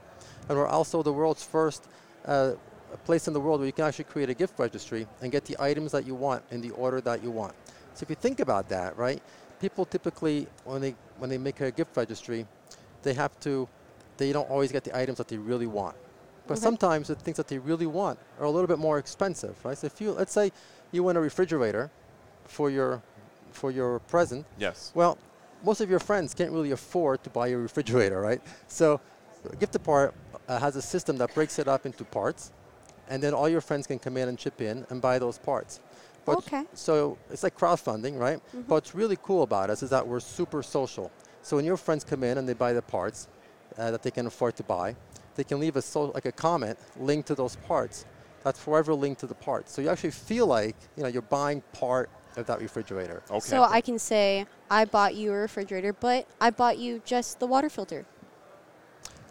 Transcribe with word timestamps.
and 0.47 0.57
we're 0.57 0.65
also 0.67 1.03
the 1.03 1.11
world's 1.13 1.43
first 1.43 1.89
uh, 2.25 2.53
place 3.03 3.27
in 3.27 3.33
the 3.33 3.39
world 3.41 3.59
where 3.59 3.67
you 3.67 3.73
can 3.73 3.85
actually 3.85 4.05
create 4.05 4.29
a 4.29 4.33
gift 4.33 4.57
registry 4.57 5.07
and 5.21 5.29
get 5.29 5.43
the 5.43 5.57
items 5.59 5.91
that 5.91 6.05
you 6.07 6.15
want 6.15 6.41
in 6.51 6.61
the 6.61 6.71
order 6.71 7.01
that 7.01 7.21
you 7.21 7.31
want. 7.31 7.53
So 7.93 8.03
if 8.03 8.09
you 8.09 8.15
think 8.15 8.39
about 8.39 8.69
that, 8.69 8.97
right? 8.97 9.21
People 9.59 9.85
typically, 9.85 10.47
when 10.63 10.81
they 10.81 10.95
when 11.19 11.29
they 11.29 11.37
make 11.37 11.61
a 11.61 11.71
gift 11.71 11.95
registry, 11.95 12.45
they 13.03 13.13
have 13.13 13.39
to, 13.41 13.67
they 14.17 14.31
don't 14.31 14.49
always 14.49 14.71
get 14.71 14.83
the 14.83 14.97
items 14.97 15.17
that 15.17 15.27
they 15.27 15.37
really 15.37 15.67
want. 15.67 15.95
But 16.47 16.57
Okay. 16.57 16.63
sometimes 16.63 17.07
the 17.07 17.15
things 17.15 17.37
that 17.37 17.47
they 17.47 17.59
really 17.59 17.85
want 17.85 18.17
are 18.39 18.45
a 18.45 18.49
little 18.49 18.67
bit 18.67 18.79
more 18.79 18.97
expensive, 18.97 19.55
right? 19.63 19.77
So 19.77 19.85
if 19.87 20.01
you, 20.01 20.11
let's 20.13 20.33
say 20.33 20.51
you 20.91 21.03
want 21.03 21.17
a 21.17 21.21
refrigerator 21.21 21.91
for 22.45 22.69
your, 22.69 23.01
for 23.51 23.71
your 23.71 23.99
present, 23.99 24.45
Yes. 24.57 24.91
well, 24.95 25.17
most 25.63 25.79
of 25.81 25.89
your 25.89 25.99
friends 25.99 26.33
can't 26.33 26.51
really 26.51 26.71
afford 26.71 27.23
to 27.23 27.29
buy 27.29 27.49
a 27.49 27.57
refrigerator, 27.57 28.19
right? 28.19 28.41
So, 28.67 28.99
Gift 29.59 29.75
Apart 29.75 30.13
uh, 30.47 30.59
has 30.59 30.75
a 30.75 30.81
system 30.81 31.17
that 31.17 31.33
breaks 31.33 31.59
it 31.59 31.67
up 31.67 31.85
into 31.85 32.03
parts, 32.03 32.51
and 33.07 33.21
then 33.21 33.33
all 33.33 33.47
your 33.49 33.61
friends 33.61 33.85
can 33.87 33.99
come 33.99 34.17
in 34.17 34.27
and 34.27 34.37
chip 34.37 34.59
in 34.61 34.85
and 34.89 35.01
buy 35.01 35.19
those 35.19 35.37
parts. 35.37 35.79
But 36.25 36.37
Okay. 36.39 36.63
So 36.73 37.17
it's 37.29 37.43
like 37.43 37.57
crowdfunding, 37.57 38.17
right? 38.17 38.39
But 38.53 38.75
what's 38.75 38.95
really 38.95 39.17
cool 39.23 39.43
about 39.43 39.69
us 39.69 39.83
is 39.83 39.89
that 39.89 40.07
we're 40.07 40.19
super 40.19 40.61
social. 40.63 41.11
So 41.41 41.55
when 41.55 41.65
your 41.65 41.77
friends 41.77 42.03
come 42.03 42.23
in 42.23 42.37
and 42.37 42.47
they 42.47 42.53
buy 42.53 42.73
the 42.73 42.81
parts 42.81 43.27
uh, 43.77 43.91
that 43.91 44.03
they 44.03 44.11
can 44.11 44.27
afford 44.27 44.55
to 44.57 44.63
buy, 44.63 44.95
they 45.35 45.43
can 45.43 45.59
leave 45.59 45.75
a 45.75 45.81
so, 45.81 46.05
like 46.05 46.25
a 46.25 46.31
comment 46.31 46.77
linked 46.99 47.27
to 47.27 47.35
those 47.35 47.55
parts. 47.55 48.05
That's 48.43 48.59
forever 48.59 48.93
linked 48.93 49.21
to 49.21 49.27
the 49.27 49.35
parts. 49.35 49.71
So 49.71 49.81
you 49.81 49.89
actually 49.89 50.11
feel 50.11 50.47
like 50.47 50.75
you 50.95 51.03
know 51.03 51.09
you're 51.09 51.21
buying 51.23 51.61
part 51.73 52.09
of 52.37 52.45
that 52.47 52.59
refrigerator. 52.59 53.23
Okay. 53.29 53.39
So 53.39 53.63
I 53.63 53.81
can 53.81 53.99
say, 53.99 54.45
I 54.69 54.85
bought 54.85 55.15
you 55.15 55.31
a 55.31 55.35
refrigerator, 55.35 55.93
but 55.93 56.27
I 56.39 56.49
bought 56.49 56.77
you 56.77 57.01
just 57.05 57.39
the 57.39 57.47
water 57.47 57.69
filter. 57.69 58.05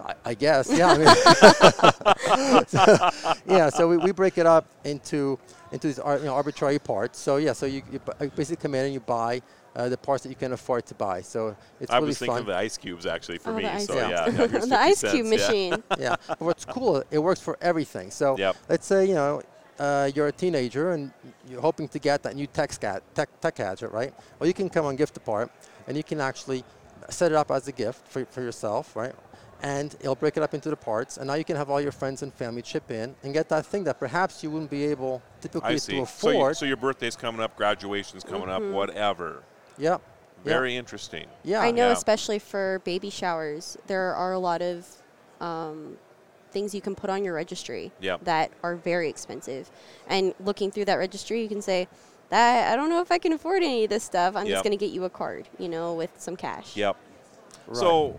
I, 0.05 0.15
I 0.25 0.35
guess, 0.35 0.71
yeah. 0.73 0.89
I 0.89 0.99
mean, 0.99 2.65
so- 2.67 3.11
yeah, 3.47 3.69
so 3.71 3.89
we, 3.89 3.97
we 3.99 4.13
break 4.13 4.39
it 4.39 4.47
up 4.47 4.67
into 4.85 5.39
into 5.73 5.87
these 5.87 5.99
you 5.99 6.05
know, 6.25 6.35
arbitrary 6.35 6.79
parts. 6.79 7.19
So 7.19 7.37
yeah, 7.37 7.53
so 7.53 7.67
you, 7.67 7.83
you 7.93 8.01
basically 8.35 8.57
come 8.57 8.75
in 8.75 8.87
and 8.87 8.95
you 8.95 9.01
buy 9.01 9.41
uh, 9.77 9.89
the 9.89 9.97
parts 9.97 10.25
that 10.25 10.29
you 10.31 10.35
can 10.35 10.53
afford 10.53 10.85
to 10.87 10.95
buy. 10.95 11.21
So 11.23 11.57
it's 11.81 11.91
I 11.93 11.97
really 11.97 12.09
was 12.09 12.19
thinking 12.19 12.33
fun. 12.35 12.41
of 12.41 12.47
the 12.47 12.57
ice 12.57 12.77
cubes 12.77 13.07
actually 13.07 13.39
for 13.39 13.51
Oh, 13.51 13.55
me. 13.57 13.63
the 13.63 13.73
ice 13.75 13.87
so 13.87 13.95
yeah, 13.95 14.09
yeah, 14.29 14.47
the 14.47 14.79
ice 14.79 15.01
cube 15.01 15.27
cents, 15.27 15.31
yeah. 15.31 15.47
machine. 15.47 15.83
yeah, 15.99 16.17
but 16.29 16.41
what's 16.41 16.65
cool, 16.65 17.05
it 17.11 17.19
works 17.19 17.41
for 17.41 17.57
everything. 17.61 18.11
So 18.11 18.37
Yep. 18.37 18.57
let's 18.69 18.87
say 18.87 19.07
you 19.07 19.15
know 19.15 19.43
uh, 19.79 20.11
you're 20.15 20.27
a 20.27 20.33
teenager 20.33 20.93
and 20.93 21.13
you're 21.49 21.61
hoping 21.61 21.89
to 21.89 21.99
get 21.99 22.23
that 22.25 22.35
new 22.35 22.47
tech, 22.49 22.73
scat, 22.73 23.03
tech, 23.15 23.29
tech 23.41 23.55
gadget, 23.57 23.93
right? 23.93 24.13
Well, 24.39 24.47
you 24.49 24.55
can 24.55 24.69
come 24.69 24.87
on 24.87 24.97
Gift 24.97 25.17
Apart 25.17 25.51
and 25.87 25.97
you 25.97 26.03
can 26.03 26.21
actually 26.21 26.65
set 27.09 27.31
it 27.33 27.37
up 27.37 27.51
as 27.51 27.67
a 27.69 27.73
gift 27.73 28.07
for, 28.09 28.25
for 28.27 28.43
yourself, 28.43 28.95
right? 28.95 29.15
And 29.63 29.95
it'll 30.01 30.15
break 30.15 30.37
it 30.37 30.43
up 30.43 30.55
into 30.55 30.71
the 30.71 30.77
parts, 30.77 31.19
and 31.19 31.27
now 31.27 31.35
you 31.35 31.45
can 31.45 31.57
have 31.57 31.69
all 31.69 31.81
your 31.81 31.93
friends 31.93 32.23
and 32.23 32.33
family 32.33 32.63
chip 32.63 32.91
in 32.91 33.15
and 33.23 33.35
get 33.35 33.49
that 33.51 33.67
thing 33.67 33.85
that 33.85 33.99
perhaps 33.99 34.43
you 34.43 34.51
wouldn't 34.51 34.71
be 34.71 34.85
able 34.87 35.21
typically 35.41 35.69
I 35.69 35.73
to 35.75 35.79
see. 35.81 35.93
So, 35.93 35.97
you, 35.97 36.03
afford. 36.03 36.57
so 36.57 36.65
your 36.65 36.77
birthday's 36.79 37.17
coming 37.17 37.43
up, 37.43 37.57
graduation's 37.57 38.25
coming 38.25 38.49
up, 38.49 38.63
whatever. 38.63 39.43
Yep. 39.79 40.01
Yeah. 40.45 40.45
Very 40.45 40.77
interesting. 40.77 41.27
Yeah. 41.45 41.61
I 41.61 41.71
know, 41.71 41.89
Yeah. 41.89 41.93
especially 41.93 42.39
for 42.39 42.81
baby 42.85 43.11
showers, 43.11 43.77
there 43.87 44.15
are 44.15 44.33
a 44.33 44.39
lot 44.39 44.63
of 44.63 44.87
um, 45.43 45.99
things 46.53 46.75
you 46.75 46.81
can 46.81 46.95
put 46.95 47.11
on 47.11 47.23
your 47.25 47.35
registry 47.35 47.93
Yep. 48.01 48.25
that 48.25 48.51
are 48.63 48.77
very 48.77 49.09
expensive. 49.11 49.71
And 50.09 50.35
looking 50.41 50.71
through 50.71 50.87
that 50.87 50.97
registry, 50.97 51.43
you 51.43 51.49
can 51.49 51.61
say, 51.63 51.87
that 52.31 52.73
I 52.73 52.77
don't 52.77 52.89
know 52.89 53.01
if 53.01 53.11
I 53.13 53.19
can 53.19 53.33
afford 53.33 53.63
any 53.63 53.85
of 53.85 53.91
this 53.91 54.05
stuff. 54.05 54.37
I'm 54.37 54.47
Yep. 54.47 54.55
just 54.55 54.65
going 54.65 54.79
to 54.79 54.83
get 54.83 54.93
you 54.95 55.05
a 55.05 55.11
card, 55.11 55.49
you 55.59 55.69
know, 55.69 55.95
with 55.95 56.11
some 56.19 56.37
cash. 56.37 56.77
Yep. 56.77 56.97
So 57.73 58.11
uh, 58.11 58.13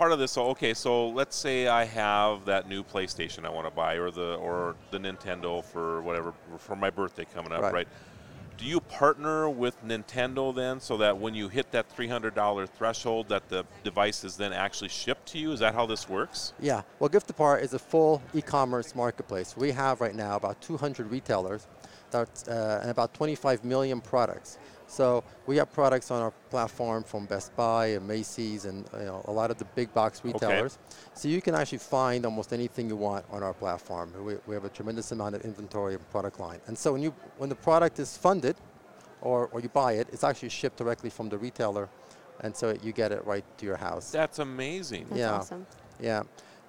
part 0.00 0.12
of 0.12 0.18
this, 0.18 0.32
so 0.32 0.46
okay, 0.46 0.72
so 0.72 1.10
let's 1.10 1.36
say 1.36 1.68
I 1.68 1.84
have 1.84 2.46
that 2.46 2.66
new 2.66 2.82
PlayStation 2.82 3.44
I 3.44 3.50
want 3.50 3.66
to 3.66 3.70
buy, 3.70 3.96
or 3.96 4.10
the 4.10 4.36
or 4.36 4.74
the 4.90 4.98
Nintendo 4.98 5.62
for 5.62 6.00
whatever 6.00 6.32
for 6.56 6.74
my 6.74 6.88
birthday 6.88 7.26
coming 7.34 7.52
up, 7.52 7.60
Right. 7.60 7.74
right? 7.74 7.88
Do 8.56 8.64
you 8.64 8.80
partner 8.80 9.50
with 9.50 9.76
Nintendo 9.84 10.54
then, 10.54 10.80
so 10.80 10.96
that 10.96 11.18
when 11.18 11.34
you 11.34 11.50
hit 11.50 11.70
that 11.72 11.86
three 11.90 12.08
hundred 12.08 12.34
dollar 12.34 12.66
threshold, 12.66 13.28
that 13.28 13.50
the 13.50 13.66
device 13.84 14.24
is 14.24 14.38
then 14.38 14.54
actually 14.54 14.88
shipped 14.88 15.26
to 15.32 15.38
you? 15.38 15.52
Is 15.52 15.60
that 15.60 15.74
how 15.74 15.84
this 15.84 16.08
works? 16.08 16.54
Yeah, 16.58 16.80
well, 16.98 17.10
Gift 17.10 17.28
Apart 17.28 17.62
is 17.62 17.74
a 17.74 17.78
full 17.78 18.22
e-commerce 18.32 18.94
marketplace. 18.94 19.54
We 19.54 19.70
have 19.72 20.00
right 20.00 20.14
now 20.14 20.34
about 20.34 20.62
200 20.62 21.10
retailers 21.10 21.66
that's, 22.10 22.48
uh, 22.48 22.78
and 22.80 22.90
about 22.90 23.12
25 23.12 23.64
million 23.66 24.00
products. 24.00 24.56
So 24.90 25.22
we 25.46 25.56
have 25.58 25.72
products 25.72 26.10
on 26.10 26.20
our 26.20 26.32
platform 26.50 27.04
from 27.04 27.26
Best 27.26 27.54
Buy 27.54 27.86
and 27.96 28.08
Macy's 28.08 28.64
and 28.64 28.84
you 28.94 29.04
know, 29.04 29.22
a 29.26 29.32
lot 29.32 29.52
of 29.52 29.56
the 29.56 29.64
big 29.76 29.94
box 29.94 30.24
retailers. 30.24 30.78
So 31.14 31.28
you 31.28 31.40
can 31.40 31.54
actually 31.54 31.78
find 31.78 32.24
almost 32.26 32.52
anything 32.52 32.88
you 32.88 32.96
want 32.96 33.24
on 33.30 33.44
our 33.44 33.54
platform. 33.54 34.12
We, 34.24 34.34
we 34.48 34.54
have 34.56 34.64
a 34.64 34.68
tremendous 34.68 35.12
amount 35.12 35.36
of 35.36 35.42
inventory 35.42 35.94
and 35.94 36.10
product 36.10 36.40
line. 36.40 36.58
And 36.66 36.76
so 36.76 36.92
when 36.92 37.02
you 37.02 37.14
when 37.38 37.48
the 37.48 37.54
product 37.54 38.00
is 38.00 38.16
funded 38.16 38.56
or, 39.22 39.46
or 39.52 39.60
you 39.60 39.68
buy 39.68 39.92
it, 39.92 40.08
it's 40.12 40.24
actually 40.24 40.48
shipped 40.48 40.78
directly 40.78 41.08
from 41.08 41.28
the 41.28 41.38
retailer. 41.38 41.88
And 42.40 42.56
so 42.56 42.76
you 42.82 42.90
get 42.92 43.12
it 43.12 43.24
right 43.24 43.44
to 43.58 43.66
your 43.66 43.76
house. 43.76 44.10
That's 44.10 44.40
amazing. 44.40 45.06
That's 45.10 45.20
Yeah. 45.20 45.34
awesome. 45.36 45.66
Yeah, 46.00 46.22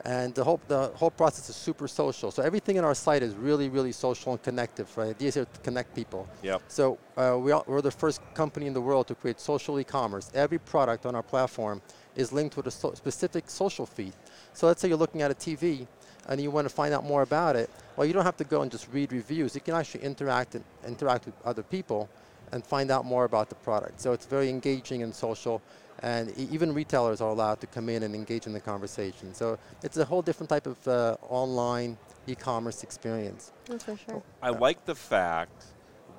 and 0.05 0.33
the 0.33 0.43
whole 0.43 0.59
the 0.67 0.87
whole 0.95 1.11
process 1.11 1.49
is 1.49 1.55
super 1.55 1.87
social. 1.87 2.31
So 2.31 2.43
everything 2.43 2.77
in 2.77 2.83
our 2.83 2.95
site 2.95 3.23
is 3.23 3.35
really 3.35 3.69
really 3.69 3.91
social 3.91 4.31
and 4.31 4.41
connective. 4.41 4.95
Right, 4.97 5.17
the 5.17 5.27
idea 5.27 5.41
is 5.43 5.47
to 5.53 5.59
connect 5.63 5.95
people. 5.95 6.27
Yep. 6.43 6.61
So 6.67 6.97
uh, 7.17 7.37
we 7.39 7.51
are, 7.51 7.63
we're 7.67 7.81
the 7.81 7.91
first 7.91 8.21
company 8.33 8.67
in 8.67 8.73
the 8.73 8.81
world 8.81 9.07
to 9.07 9.15
create 9.15 9.39
social 9.39 9.79
e-commerce. 9.79 10.31
Every 10.33 10.59
product 10.59 11.05
on 11.05 11.15
our 11.15 11.23
platform 11.23 11.81
is 12.15 12.31
linked 12.31 12.57
with 12.57 12.67
a 12.67 12.71
so- 12.71 12.93
specific 12.93 13.49
social 13.49 13.85
feed. 13.85 14.13
So 14.53 14.67
let's 14.67 14.81
say 14.81 14.89
you're 14.89 14.97
looking 14.97 15.21
at 15.21 15.31
a 15.31 15.35
TV 15.35 15.87
and 16.27 16.41
you 16.41 16.51
want 16.51 16.67
to 16.67 16.73
find 16.73 16.93
out 16.93 17.03
more 17.03 17.21
about 17.21 17.55
it. 17.55 17.69
Well, 17.95 18.05
you 18.05 18.13
don't 18.13 18.25
have 18.25 18.37
to 18.37 18.43
go 18.43 18.61
and 18.61 18.71
just 18.71 18.87
read 18.91 19.11
reviews. 19.11 19.55
You 19.55 19.61
can 19.61 19.75
actually 19.75 20.03
interact 20.03 20.55
and 20.55 20.63
interact 20.85 21.25
with 21.25 21.35
other 21.45 21.63
people 21.63 22.09
and 22.51 22.65
find 22.65 22.91
out 22.91 23.05
more 23.05 23.25
about 23.25 23.49
the 23.49 23.55
product. 23.55 24.01
So 24.01 24.13
it's 24.13 24.25
very 24.25 24.49
engaging 24.49 25.03
and 25.03 25.13
social. 25.13 25.61
And 25.99 26.29
e- 26.37 26.47
even 26.51 26.73
retailers 26.73 27.21
are 27.21 27.29
allowed 27.29 27.61
to 27.61 27.67
come 27.67 27.89
in 27.89 28.03
and 28.03 28.15
engage 28.15 28.47
in 28.47 28.53
the 28.53 28.59
conversation. 28.59 29.33
So 29.33 29.57
it's 29.83 29.97
a 29.97 30.05
whole 30.05 30.21
different 30.21 30.49
type 30.49 30.67
of 30.67 30.87
uh, 30.87 31.17
online 31.29 31.97
e-commerce 32.27 32.83
experience. 32.83 33.51
That's 33.65 33.83
for 33.83 33.97
sure. 33.97 34.23
I 34.41 34.49
like 34.49 34.85
the 34.85 34.95
fact 34.95 35.65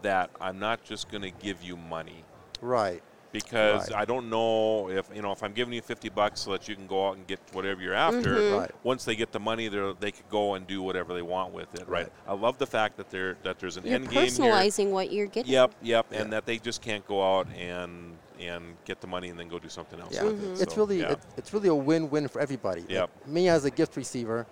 that 0.02 0.31
I'm 0.40 0.58
not 0.58 0.84
just 0.84 1.11
going 1.11 1.23
to 1.23 1.31
give 1.31 1.62
you 1.62 1.76
money. 1.76 2.25
Right. 2.61 3.02
Because 3.32 3.90
Right. 3.90 4.00
I 4.00 4.05
don't 4.05 4.29
know 4.31 4.88
if 4.90 5.08
you 5.14 5.23
know 5.23 5.32
if 5.32 5.43
I'm 5.43 5.52
giving 5.52 5.73
you 5.75 5.82
50 5.82 6.08
bucks 6.11 6.40
so 6.40 6.52
that 6.52 6.69
you 6.69 6.76
can 6.76 6.87
go 6.87 7.08
out 7.08 7.17
and 7.17 7.26
get 7.26 7.40
whatever 7.52 7.81
you're 7.82 7.94
after. 7.94 8.37
Mm-hmm. 8.37 8.56
Right. 8.58 8.70
Once 8.82 9.05
they 9.05 9.17
get 9.17 9.32
the 9.32 9.40
money, 9.40 9.69
they 9.69 9.93
they 9.99 10.12
could 10.12 10.29
go 10.29 10.55
and 10.55 10.67
do 10.67 10.82
whatever 10.82 11.14
they 11.14 11.23
want 11.23 11.52
with 11.52 11.75
it. 11.75 11.88
Right. 11.88 12.02
Right. 12.05 12.12
I 12.26 12.34
love 12.34 12.58
the 12.58 12.67
fact 12.67 12.96
that 12.99 13.11
there 13.11 13.37
that 13.43 13.58
there's 13.58 13.76
an 13.76 13.84
You're 13.87 13.94
end 13.96 14.11
game 14.11 14.23
here. 14.23 14.26
personalizing 14.31 14.90
what 14.90 15.12
you're 15.12 15.26
getting. 15.26 15.52
Yep, 15.52 15.75
yep, 15.82 16.06
Yeah. 16.11 16.20
and 16.20 16.32
that 16.32 16.46
they 16.46 16.58
just 16.58 16.82
can't 16.82 17.06
go 17.06 17.23
out 17.38 17.46
and 17.56 18.17
and 18.40 18.76
get 18.84 19.00
the 19.00 19.06
money 19.06 19.29
and 19.29 19.38
then 19.38 19.49
go 19.49 19.58
do 19.58 19.69
something 19.69 20.00
else 20.00 20.14
Yeah, 20.14 20.25
with 20.25 20.61
it. 20.61 20.62
it's 20.62 20.76
really 20.76 21.00
yeah. 21.00 21.12
it, 21.12 21.20
it's 21.37 21.52
really 21.55 21.69
a 21.69 21.75
win-win 21.75 22.26
for 22.28 22.40
everybody. 22.40 22.85
Yep. 22.88 23.11
Like, 23.20 23.28
me 23.28 23.49
as 23.49 23.64
a 23.64 23.70
gift 23.70 23.96
receiver, 23.96 24.46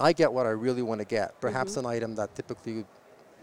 I 0.00 0.12
get 0.14 0.32
what 0.32 0.46
I 0.46 0.50
really 0.50 0.82
want 0.82 1.00
to 1.00 1.04
get. 1.04 1.38
Perhaps 1.40 1.72
Mm-hmm. 1.72 1.80
an 1.86 1.86
item 1.96 2.14
that 2.16 2.34
typically 2.34 2.84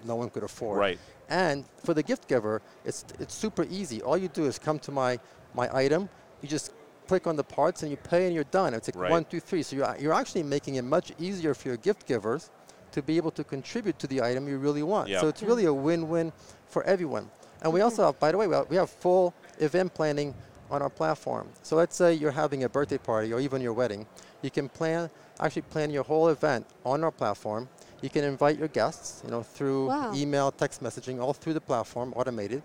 no 0.03 0.15
one 0.15 0.29
could 0.31 0.43
afford. 0.43 0.79
Right. 0.79 0.99
And 1.31 1.63
for 1.83 1.93
the 1.93 2.03
gift 2.03 2.27
giver, 2.27 2.61
it's 2.83 3.05
it's 3.17 3.33
super 3.33 3.63
easy. 3.69 4.01
All 4.01 4.17
you 4.17 4.27
do 4.27 4.45
is 4.45 4.59
come 4.59 4.77
to 4.79 4.91
my 4.91 5.17
my 5.55 5.67
item. 5.73 6.09
You 6.41 6.49
just 6.49 6.73
click 7.07 7.25
on 7.25 7.35
the 7.37 7.43
parts 7.43 7.83
and 7.83 7.89
you 7.89 7.97
pay 7.97 8.25
and 8.25 8.35
you're 8.35 8.51
done. 8.51 8.73
It's 8.73 8.87
like 8.89 8.97
Right. 8.97 9.09
one, 9.11 9.23
two, 9.25 9.39
three. 9.39 9.63
So 9.63 9.77
you're 9.77 9.95
you're 9.97 10.13
actually 10.13 10.43
making 10.43 10.75
it 10.75 10.83
much 10.83 11.13
easier 11.17 11.53
for 11.53 11.69
your 11.69 11.77
gift 11.77 12.05
givers 12.05 12.49
to 12.91 13.01
be 13.01 13.15
able 13.15 13.31
to 13.31 13.43
contribute 13.45 13.97
to 13.99 14.07
the 14.07 14.21
item 14.21 14.49
you 14.49 14.57
really 14.57 14.83
want. 14.83 15.07
Yep. 15.07 15.21
So 15.21 15.27
it's 15.29 15.41
really 15.41 15.63
a 15.65 15.73
win-win 15.73 16.33
for 16.67 16.83
everyone. 16.83 17.31
And 17.61 17.71
we 17.71 17.79
also 17.79 18.03
have, 18.07 18.19
by 18.19 18.31
the 18.33 18.37
way, 18.37 18.47
we 18.47 18.55
have- 18.55 18.69
we 18.69 18.75
have 18.75 18.89
full 18.89 19.33
event 19.59 19.93
planning 19.93 20.33
on 20.69 20.81
our 20.81 20.89
platform. 20.89 21.47
So 21.63 21.77
let's 21.77 21.95
say 21.95 22.13
you're 22.13 22.31
having 22.43 22.63
a 22.65 22.69
birthday 22.69 22.97
party 22.97 23.31
or 23.33 23.39
even 23.39 23.61
your 23.61 23.71
wedding. 23.73 24.05
You 24.41 24.51
can 24.51 24.67
plan, 24.67 25.09
actually 25.39 25.61
plan 25.73 25.89
your 25.91 26.03
whole 26.03 26.27
event 26.27 26.65
on 26.83 27.03
our 27.05 27.11
platform. 27.11 27.69
You 28.01 28.09
can 28.09 28.23
invite 28.23 28.57
your 28.57 28.67
guests, 28.67 29.21
you 29.23 29.31
know, 29.31 29.43
through 29.43 29.87
Wow. 29.87 30.13
email, 30.13 30.51
text 30.51 30.83
messaging, 30.83 31.21
all 31.21 31.33
through 31.33 31.53
the 31.53 31.61
platform, 31.61 32.13
automated. 32.15 32.63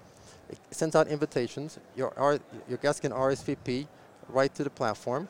It 0.48 0.58
sends 0.70 0.96
out 0.96 1.08
invitations. 1.08 1.78
Your, 1.96 2.12
R, 2.16 2.38
your 2.68 2.78
guests 2.78 3.00
can 3.00 3.12
RSVP 3.12 3.86
right 4.28 4.54
to 4.54 4.64
the 4.64 4.70
platform. 4.70 5.28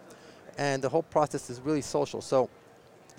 And 0.58 0.82
the 0.82 0.88
whole 0.88 1.03
process 1.03 1.50
is 1.50 1.61
really 1.61 1.82
social. 1.82 2.20
So 2.23 2.49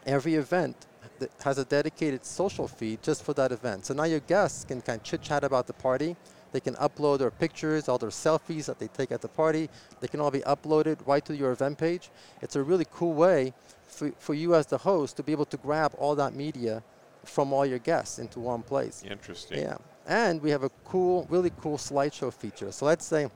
every 0.06 0.36
event 0.36 0.75
that 1.19 1.31
has 1.44 1.57
a 1.57 1.66
dedicated 1.66 2.25
social 2.25 2.68
feed 2.68 3.01
just 3.04 3.24
for 3.24 3.33
that 3.33 3.51
event. 3.51 3.86
So 3.86 3.94
now 3.94 4.04
your 4.04 4.19
guests 4.22 4.63
can 4.63 4.81
kind 4.81 5.00
of 5.00 5.04
chit 5.04 5.22
chat 5.22 5.44
about 5.44 5.68
the 5.68 5.74
party. 5.74 6.16
They 6.51 6.59
can 6.59 6.75
upload 6.75 7.19
their 7.19 7.31
pictures, 7.31 7.89
all 7.89 7.97
their 7.97 8.09
selfies 8.09 8.65
that 8.65 8.79
they 8.79 8.88
take 8.88 9.11
at 9.11 9.21
the 9.21 9.27
party. 9.27 9.69
They 9.99 10.07
can 10.07 10.19
all 10.21 10.31
be 10.31 10.39
uploaded 10.41 11.05
right 11.05 11.23
to 11.25 11.35
your 11.35 11.51
event 11.51 11.77
page. 11.77 12.09
It's 12.41 12.55
a 12.55 12.63
really 12.63 12.85
cool 12.91 13.13
way 13.13 13.53
for, 13.88 14.11
for 14.17 14.33
you 14.33 14.55
as 14.55 14.65
the 14.67 14.77
host 14.77 15.17
to 15.17 15.23
be 15.23 15.31
able 15.31 15.45
to 15.45 15.57
grab 15.57 15.94
all 15.97 16.15
that 16.15 16.33
media 16.33 16.83
from 17.25 17.51
all 17.51 17.65
your 17.65 17.79
guests 17.79 18.19
into 18.19 18.39
one 18.39 18.63
place. 18.63 19.03
Interesting. 19.09 19.59
Yeah. 19.59 19.77
And 20.07 20.41
we 20.41 20.51
have 20.51 20.63
a 20.63 20.69
cool, 20.85 21.27
really 21.29 21.51
cool 21.61 21.77
slideshow 21.77 22.33
feature. 22.33 22.71
So 22.71 22.85
let's 22.85 23.05
say 23.05 23.27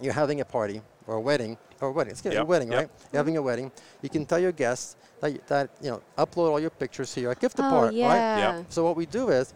you're 0.00 0.12
having 0.12 0.40
a 0.40 0.44
party 0.44 0.82
or 1.06 1.14
a 1.16 1.20
wedding, 1.20 1.56
or 1.80 1.88
a 1.88 1.92
wedding, 1.92 2.12
it's 2.12 2.24
a 2.24 2.44
wedding, 2.44 2.70
yep. 2.70 2.78
right? 2.78 2.90
You're 3.12 3.18
having 3.18 3.36
a 3.36 3.42
wedding. 3.42 3.70
You 4.02 4.08
can 4.08 4.24
tell 4.26 4.38
your 4.38 4.52
guests 4.52 4.96
that, 5.20 5.32
you- 5.32 5.40
that 5.48 5.70
you 5.80 5.90
know, 5.90 6.02
upload 6.18 6.50
all 6.50 6.60
your 6.60 6.70
pictures 6.70 7.14
here 7.14 7.30
at 7.30 7.40
Gift 7.40 7.58
Oh, 7.58 7.66
Apart, 7.66 7.86
right? 7.86 7.94
yeah. 7.94 8.62
So 8.68 8.84
what 8.84 8.96
we 8.96 9.06
do 9.06 9.30
is, 9.30 9.54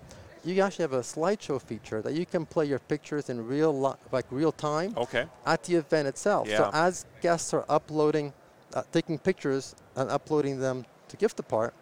you 0.50 0.62
actually 0.62 0.84
have 0.84 0.93
a 0.93 1.00
slideshow 1.00 1.60
feature 1.60 2.00
that 2.02 2.14
you 2.14 2.25
can 2.26 2.46
play 2.46 2.66
your 2.66 2.78
pictures 2.78 3.28
in 3.31 3.46
real, 3.46 3.78
li- 3.78 3.94
like 4.12 4.26
real 4.31 4.52
time 4.52 4.94
Okay. 4.96 5.26
at 5.44 5.62
the 5.64 5.75
event 5.76 6.06
itself. 6.08 6.48
Yeah. 6.48 6.58
So 6.58 6.70
as 6.72 7.04
guests 7.20 7.52
are 7.54 7.64
uploading, 7.69 8.32
uh, 8.75 8.82
taking 8.93 9.19
pictures 9.19 9.75
and 9.96 10.10
uploading 10.10 10.60
them 10.60 10.84
to 11.08 11.16
Gift 11.16 11.38
Apart, 11.40 11.75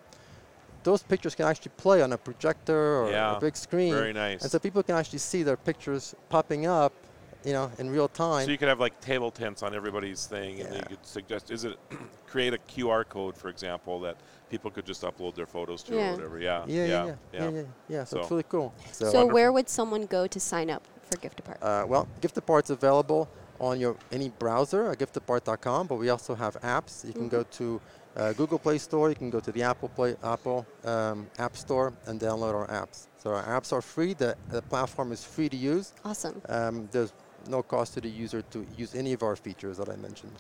those 0.82 1.02
pictures 1.02 1.34
can 1.34 1.46
actually 1.46 1.72
play 1.76 2.02
on 2.02 2.12
a 2.12 2.19
projector 2.19 2.76
or 3.02 3.11
Yeah, 3.11 3.37
a 3.37 3.40
big 3.40 3.56
screen. 3.56 3.93
very 3.94 4.12
nice. 4.12 4.43
And 4.43 4.50
so 4.50 4.58
people 4.58 4.82
can 4.82 4.96
actually 4.96 5.19
see 5.20 5.43
their 5.43 5.56
pictures 5.56 6.14
popping 6.28 6.66
up, 6.66 6.93
you 7.44 7.52
know, 7.52 7.70
in 7.79 7.91
real 7.91 8.08
time. 8.08 8.44
So 8.46 8.50
you 8.50 8.58
could 8.58 8.69
have 8.69 8.81
like 8.81 9.00
table 9.00 9.31
tents 9.31 9.62
on 9.62 9.75
everybody's 9.75 10.26
thing, 10.26 10.61
and 10.61 10.70
then 10.70 10.76
you 10.79 10.96
could 10.96 11.06
suggest 11.06 11.50
is 11.50 11.64
it 11.64 11.79
create 12.26 12.55
a 12.55 12.58
QR 12.58 13.06
code, 13.08 13.37
for 13.37 13.49
example, 13.49 14.00
that 14.00 14.17
people 14.50 14.70
could 14.70 14.87
just 14.87 15.02
upload 15.02 15.35
their 15.35 15.46
photos 15.46 15.82
to 15.85 15.94
Yeah. 15.94 16.11
or 16.11 16.14
whatever. 16.14 16.38
Yeah. 16.38 16.64
yeah, 16.67 16.85
yeah, 16.87 17.05
yeah, 17.06 17.14
yeah, 17.32 17.50
yeah, 17.50 17.62
yeah. 17.88 18.05
So, 18.05 18.17
So- 18.17 18.23
it's 18.23 18.31
really 18.31 18.43
cool. 18.49 18.73
So, 18.93 19.11
So, 19.11 19.26
where 19.26 19.52
would 19.52 19.69
someone 19.69 20.06
go 20.06 20.26
to 20.26 20.41
sign 20.41 20.70
up 20.70 20.82
for 21.11 21.19
Gift 21.19 21.41
Apart? 21.41 21.58
uh, 21.62 21.85
well, 21.87 22.08
Gift 22.20 22.37
Apart's 22.37 22.70
available 22.70 23.29
on 23.61 23.79
your 23.79 23.97
any 24.11 24.31
browser 24.31 24.90
at 24.90 24.99
giftapart.com, 24.99 25.87
but 25.87 25.97
we 25.97 26.08
also 26.08 26.35
have 26.35 26.55
apps. 26.62 27.05
You 27.06 27.12
can 27.12 27.29
go 27.29 27.43
to 27.44 27.81
uh, 28.17 28.32
Google 28.35 28.58
Play 28.58 28.79
Store, 28.79 29.08
you 29.08 29.17
can 29.17 29.31
go 29.31 29.40
to 29.40 29.50
the 29.50 29.62
Apple 29.62 29.88
Play 29.88 30.14
Apple 30.23 30.64
um, 30.85 31.26
App 31.38 31.56
Store 31.56 31.93
and 32.06 32.20
download 32.20 32.55
our 32.55 32.67
apps. 32.69 33.06
So 33.19 33.31
our 33.35 33.43
apps 33.44 33.73
are 33.73 33.81
free. 33.82 34.12
The, 34.14 34.37
the 34.50 34.62
platform 34.62 35.11
is 35.12 35.25
free 35.25 35.49
to 35.49 35.56
use. 35.56 35.93
awesome. 36.05 36.40
Um, 36.49 36.88
there's 36.93 37.12
no 37.49 37.62
cost 37.62 37.94
to 37.94 38.00
the 38.00 38.08
user 38.08 38.43
to 38.43 38.67
use 38.76 38.94
any 38.94 39.12
of 39.12 39.23
our 39.23 39.37
features 39.37 39.76
that 39.79 39.88
I 39.88 39.96
mentioned. 39.96 40.32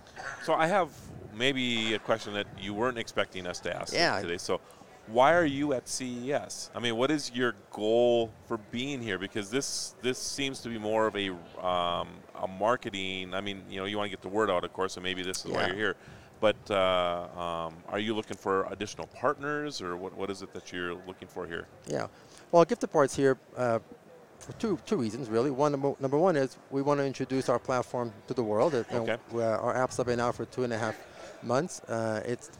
So 0.44 0.54
I 0.54 0.66
have 0.66 0.88
maybe 1.34 1.94
a 1.94 1.98
question 1.98 2.34
that 2.34 2.46
you 2.60 2.74
weren't 2.74 2.98
expecting 2.98 3.46
us 3.46 3.60
to 3.60 3.76
ask 3.76 3.92
Yeah. 3.92 4.20
today. 4.20 4.38
So 4.38 4.60
why 5.06 5.34
are 5.34 5.44
you 5.44 5.74
at 5.74 5.86
CES? 5.88 6.70
I 6.74 6.80
mean, 6.80 6.96
what 6.96 7.10
is 7.10 7.30
your 7.32 7.54
goal 7.70 8.30
for 8.46 8.56
being 8.70 9.02
here? 9.02 9.18
Because 9.18 9.50
this 9.50 9.94
this 10.00 10.18
seems 10.18 10.60
to 10.60 10.68
be 10.68 10.78
more 10.78 11.06
of 11.06 11.16
a 11.16 11.30
um, 11.64 12.08
a 12.40 12.48
marketing. 12.48 13.34
I 13.34 13.40
mean, 13.40 13.62
you 13.68 13.78
know, 13.78 13.84
you 13.84 13.98
want 13.98 14.06
to 14.10 14.16
get 14.16 14.22
the 14.22 14.28
word 14.30 14.50
out, 14.50 14.64
of 14.64 14.72
course, 14.72 14.96
and 14.96 15.04
maybe 15.04 15.22
this 15.22 15.44
is 15.44 15.50
why 15.50 15.66
you're 15.66 15.76
here. 15.76 15.96
But 16.40 16.56
uh, 16.70 17.28
um, 17.38 17.74
are 17.88 17.98
you 17.98 18.14
looking 18.14 18.36
for 18.36 18.66
additional 18.70 19.06
partners, 19.08 19.80
or 19.80 19.96
what, 19.96 20.14
what 20.16 20.30
is 20.30 20.42
it 20.42 20.52
that 20.52 20.72
you're 20.72 20.94
looking 21.06 21.28
for 21.28 21.46
here? 21.46 21.68
Yeah. 21.86 22.08
Well, 22.50 22.64
Gift 22.64 22.82
Apart's 22.84 23.14
here 23.14 23.38
uh, 23.56 23.78
for 24.38 24.52
two, 24.54 24.78
two 24.86 24.96
reasons, 24.96 25.28
really. 25.28 25.50
One, 25.50 25.72
number, 25.72 25.94
number 26.00 26.18
one 26.18 26.36
is 26.36 26.56
we 26.70 26.82
want 26.82 27.00
to 27.00 27.06
introduce 27.06 27.48
our 27.48 27.58
platform 27.58 28.12
to 28.28 28.34
the 28.34 28.42
world. 28.42 28.74
Okay. 28.74 29.18
our 29.34 29.74
apps 29.74 29.96
have 29.96 30.06
been 30.06 30.20
out 30.20 30.34
for 30.34 30.44
two 30.46 30.64
and 30.64 30.72
a 30.72 30.78
half 30.78 30.96
months. 31.42 31.80
Uh, 31.88 32.20
it's 32.26 32.50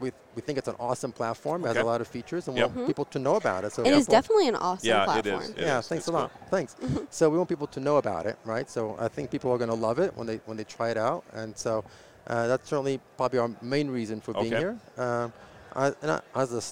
we, 0.00 0.10
we 0.34 0.42
think 0.42 0.58
it's 0.58 0.66
an 0.68 0.74
awesome 0.80 1.12
platform. 1.12 1.64
It 1.64 1.68
has 1.68 1.76
a 1.76 1.84
lot 1.84 2.00
of 2.00 2.08
features, 2.08 2.48
and 2.48 2.56
Yep. 2.56 2.70
we 2.70 2.76
want 2.78 2.86
people 2.88 3.04
to 3.06 3.18
know 3.20 3.36
about 3.36 3.64
it. 3.64 3.72
So 3.72 3.82
It 3.82 3.92
is 3.92 4.04
Apple- 4.04 4.12
definitely 4.12 4.48
an 4.48 4.56
awesome 4.56 4.88
Yeah, 4.88 5.02
it 5.02 5.04
platform. 5.06 5.42
is. 5.42 5.48
It 5.50 5.58
yeah, 5.58 5.78
is. 5.78 5.88
thanks 5.88 6.02
It's 6.02 6.08
a 6.08 6.12
lot. 6.12 6.32
Thanks. 6.50 6.76
so 7.10 7.30
we 7.30 7.36
want 7.36 7.48
people 7.48 7.68
to 7.68 7.80
know 7.80 7.96
about 7.98 8.26
it, 8.26 8.36
right? 8.44 8.68
So 8.68 8.96
I 8.98 9.06
think 9.08 9.30
people 9.30 9.52
are 9.52 9.58
going 9.58 9.70
to 9.70 9.76
love 9.76 9.98
it 10.00 10.14
when 10.16 10.26
they 10.26 10.40
when 10.46 10.56
they 10.56 10.64
try 10.64 10.90
it 10.90 10.96
out, 10.96 11.24
and 11.32 11.56
so 11.56 11.84
uh, 12.26 12.48
that's 12.48 12.68
certainly 12.68 13.00
probably 13.16 13.38
our 13.38 13.50
main 13.62 13.88
reason 13.88 14.20
for 14.20 14.32
being 14.34 14.52
Okay. 14.52 14.58
here. 14.58 14.78
Um, 14.98 15.32
I, 15.76 15.86
and 16.02 16.10
I, 16.10 16.20
as 16.34 16.52
a 16.52 16.62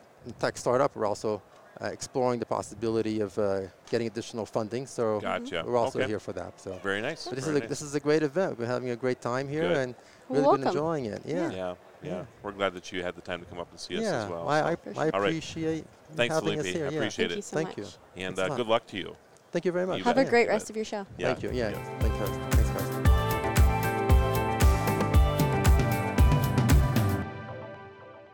tech 0.41 0.57
startup, 0.59 0.95
we're 0.97 1.07
also 1.07 1.41
uh, 1.81 1.87
exploring 1.87 2.39
the 2.39 2.47
possibility 2.47 3.21
of 3.21 3.37
uh, 3.39 3.63
getting 3.91 4.07
additional 4.07 4.47
funding. 4.47 4.87
So 4.87 5.21
Gotcha. 5.21 5.63
we're 5.67 5.77
also 5.77 5.99
Okay. 5.99 6.09
here 6.09 6.21
for 6.21 6.33
that. 6.35 6.61
So, 6.61 6.79
Very 6.83 7.01
nice. 7.03 7.25
but 7.27 7.37
this 7.37 7.45
very 7.45 7.57
is 7.57 7.59
a, 7.59 7.61
nice. 7.61 7.69
this 7.69 7.83
is 7.83 7.95
a 7.95 8.01
great 8.01 8.23
event. 8.23 8.59
We're 8.59 8.67
having 8.67 8.91
a 8.91 8.97
great 8.97 9.21
time 9.21 9.49
here, 9.49 9.63
Good. 9.69 9.77
and 9.77 9.95
Well, 10.29 10.43
really 10.43 10.59
been 10.59 10.69
enjoying 10.69 11.05
it. 11.07 11.23
Yeah. 11.25 11.51
yeah, 11.51 11.57
yeah, 11.57 11.75
Yeah. 12.03 12.25
We're 12.43 12.53
glad 12.53 12.75
that 12.75 12.93
you 12.93 13.03
had 13.03 13.15
the 13.17 13.21
time 13.23 13.41
to 13.41 13.47
come 13.47 13.59
up 13.59 13.71
and 13.71 13.79
see 13.81 13.97
us 13.97 14.03
Yeah, 14.03 14.25
as 14.25 14.31
well. 14.31 14.49
I, 14.49 14.61
so. 14.61 14.67
I, 14.67 14.71
I 14.71 14.75
sure. 14.75 14.87
All 14.97 15.03
right. 15.03 15.29
appreciate 15.31 15.85
Thanks, 16.15 16.35
having 16.35 16.59
us 16.59 16.67
Felipe. 16.67 16.77
here. 16.77 16.87
I 16.87 16.91
yeah. 16.91 16.97
appreciate 16.99 17.29
Thank 17.29 17.33
it. 17.33 17.37
you 17.37 17.43
so 17.43 17.57
Thank 17.57 17.69
much. 17.79 17.79
you. 18.17 18.25
and 18.27 18.39
uh, 18.39 18.49
good 18.57 18.67
luck 18.67 18.87
to 18.89 18.97
you. 18.97 19.17
Thank 19.51 19.65
you 19.65 19.73
very 19.73 19.87
much. 19.87 19.99
You 19.99 20.05
Have 20.05 20.19
a 20.19 20.25
great 20.25 20.45
You 20.47 20.51
rest 20.51 20.71
of 20.71 20.77
your 20.77 20.85
show. 20.85 21.07
Yeah. 21.19 21.27
Thank 21.35 21.43
you. 21.43 21.51
Yeah. 21.53 21.71
yeah. 21.71 21.99
Thanks, 21.99 22.19
guys. 22.19 22.29
Thanks, 22.29 22.57
guys. 22.57 22.62